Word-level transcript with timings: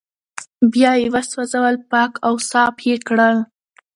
بيا 0.71 0.91
يې 1.01 1.07
وسوځول 1.13 1.75
پاک 1.91 2.11
او 2.27 2.33
صاف 2.49 2.75
يې 2.87 2.95
کړل 3.07 3.37